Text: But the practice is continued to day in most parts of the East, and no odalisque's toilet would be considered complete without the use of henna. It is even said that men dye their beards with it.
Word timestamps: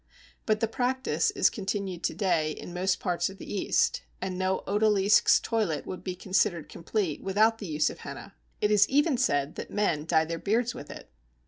But 0.47 0.61
the 0.61 0.67
practice 0.67 1.29
is 1.29 1.51
continued 1.51 2.01
to 2.05 2.15
day 2.15 2.53
in 2.53 2.73
most 2.73 2.99
parts 2.99 3.29
of 3.29 3.37
the 3.37 3.53
East, 3.53 4.01
and 4.19 4.35
no 4.35 4.63
odalisque's 4.65 5.39
toilet 5.39 5.85
would 5.85 6.03
be 6.03 6.15
considered 6.15 6.69
complete 6.69 7.21
without 7.21 7.59
the 7.59 7.67
use 7.67 7.91
of 7.91 7.99
henna. 7.99 8.33
It 8.61 8.71
is 8.71 8.89
even 8.89 9.15
said 9.15 9.53
that 9.57 9.69
men 9.69 10.05
dye 10.07 10.25
their 10.25 10.39
beards 10.39 10.73
with 10.73 10.89
it. 10.89 11.11